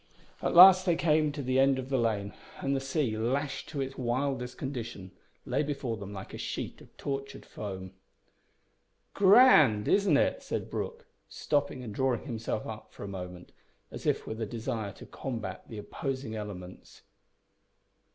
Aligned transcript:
At 0.41 0.55
last 0.55 0.87
they 0.87 0.95
came 0.95 1.31
to 1.31 1.43
the 1.43 1.59
end 1.59 1.77
of 1.77 1.89
the 1.89 1.99
lane, 1.99 2.33
and 2.59 2.75
the 2.75 2.79
sea, 2.79 3.15
lashed 3.15 3.69
to 3.69 3.81
its 3.81 3.99
wildest 3.99 4.57
condition, 4.57 5.11
lay 5.45 5.61
before 5.61 5.95
them 5.95 6.11
like 6.11 6.33
a 6.33 6.39
sheet 6.39 6.81
of 6.81 6.97
tortured 6.97 7.45
foam. 7.45 7.93
"Grand! 9.13 9.87
isn't 9.87 10.17
it?" 10.17 10.41
said 10.41 10.71
Brooke, 10.71 11.05
stopping 11.29 11.83
and 11.83 11.93
drawing 11.93 12.23
himself 12.25 12.65
up 12.65 12.91
for 12.91 13.03
a 13.03 13.07
moment, 13.07 13.51
as 13.91 14.07
if 14.07 14.25
with 14.25 14.41
a 14.41 14.47
desire 14.47 14.91
to 14.93 15.05
combat 15.05 15.67
the 15.69 15.77
opposing 15.77 16.33
elements. 16.33 17.03